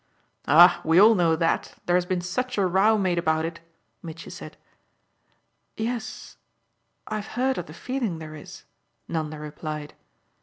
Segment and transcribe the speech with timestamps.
[0.47, 3.59] "Ah we all know that there has been such a row made about it!"
[4.01, 4.57] Mitchy said.
[5.77, 6.37] "Yes,
[7.05, 8.63] I've heard of the feeling there is,"
[9.07, 9.93] Nanda replied.